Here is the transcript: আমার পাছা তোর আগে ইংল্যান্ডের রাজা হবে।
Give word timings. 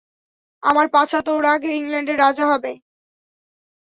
আমার 0.63 0.87
পাছা 0.93 1.19
তোর 1.21 1.43
আগে 1.45 1.69
ইংল্যান্ডের 1.71 2.17
রাজা 2.17 2.45
হবে। 2.51 2.71